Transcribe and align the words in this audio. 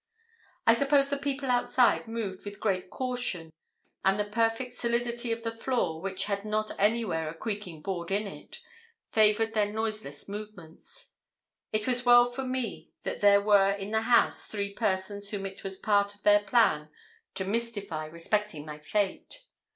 I 0.65 0.73
suppose 0.73 1.11
the 1.11 1.15
people 1.17 1.51
outside 1.51 2.07
moved 2.07 2.43
with 2.43 2.59
great 2.59 2.89
caution; 2.89 3.51
and 4.03 4.19
the 4.19 4.25
perfect 4.25 4.75
solidity 4.79 5.31
of 5.31 5.43
the 5.43 5.51
floor, 5.51 6.01
which 6.01 6.23
had 6.25 6.43
not 6.43 6.71
anywhere 6.79 7.29
a 7.29 7.35
creaking 7.35 7.83
board 7.83 8.09
in 8.09 8.25
it, 8.25 8.61
favoured 9.11 9.53
their 9.53 9.71
noiseless 9.71 10.27
movements. 10.27 11.13
It 11.71 11.85
was 11.85 12.03
well 12.03 12.25
for 12.25 12.43
me 12.43 12.89
that 13.03 13.21
there 13.21 13.41
were 13.41 13.73
in 13.73 13.91
the 13.91 14.01
house 14.01 14.47
three 14.47 14.73
persons 14.73 15.29
whom 15.29 15.45
it 15.45 15.63
was 15.63 15.77
part 15.77 16.15
of 16.15 16.23
their 16.23 16.39
plan 16.41 16.89
to 17.35 17.45
mystify 17.45 18.07
respecting 18.07 18.65
my 18.65 18.79
fate. 18.79 19.43